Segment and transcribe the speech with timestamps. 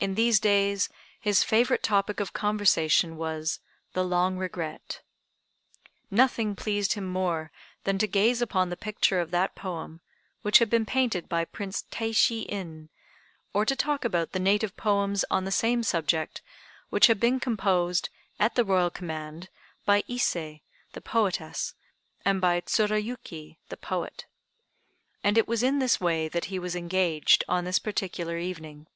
[0.00, 0.88] In these days
[1.18, 3.58] his favorite topic of conversation was
[3.94, 5.02] the "Long Regret."
[6.08, 7.50] Nothing pleased him more
[7.82, 10.00] than to gaze upon the picture of that poem,
[10.42, 12.90] which had been painted by Prince Teishi In,
[13.52, 16.42] or to talk about the native poems on the same subject,
[16.90, 19.48] which had been composed, at the Royal command,
[19.84, 20.60] by Ise,
[20.92, 21.74] the poetess,
[22.24, 24.26] and by Tsurayuki, the poet.
[25.24, 28.86] And it was in this way that he was engaged on this particular evening.